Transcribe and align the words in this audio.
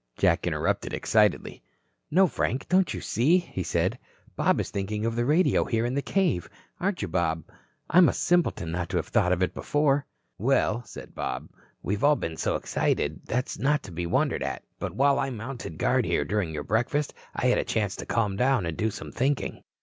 Jack 0.17 0.47
interrupted 0.47 0.95
excitedly. 0.95 1.61
"No, 2.09 2.25
Frank, 2.25 2.67
don't 2.67 2.91
you 2.91 2.99
see!" 2.99 3.37
he 3.37 3.61
said. 3.61 3.99
"Bob 4.35 4.59
is 4.59 4.71
thinking 4.71 5.05
of 5.05 5.15
the 5.15 5.25
radio 5.25 5.63
here 5.63 5.85
in 5.85 5.93
the 5.93 6.01
cave. 6.01 6.49
Aren't 6.79 7.03
you, 7.03 7.07
Bob? 7.07 7.43
I'm 7.87 8.09
a 8.09 8.13
simpleton 8.13 8.71
not 8.71 8.89
to 8.89 8.97
have 8.97 9.09
thought 9.09 9.31
of 9.31 9.43
it 9.43 9.53
before." 9.53 10.03
"Well," 10.39 10.81
said 10.87 11.13
Bob, 11.13 11.49
"we've 11.83 12.03
all 12.03 12.15
been 12.15 12.37
so 12.37 12.55
excited, 12.55 13.21
that's 13.27 13.59
not 13.59 13.83
to 13.83 13.91
be 13.91 14.07
wondered 14.07 14.41
at. 14.41 14.63
But 14.79 14.95
while 14.95 15.19
I 15.19 15.29
mounted 15.29 15.77
guard 15.77 16.03
here 16.05 16.25
during 16.25 16.51
your 16.51 16.63
breakfast, 16.63 17.13
I 17.35 17.45
had 17.45 17.59
a 17.59 17.63
chance 17.63 17.95
to 17.97 18.07
calm 18.07 18.35
down 18.35 18.65
and 18.65 18.75
do 18.75 18.89
some 18.89 19.11
thinking." 19.11 19.61